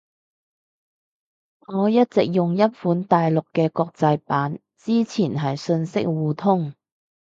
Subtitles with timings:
[1.67, 4.57] 我一直用一款大陸嘅國際版。
[4.75, 6.73] 之前係信息互通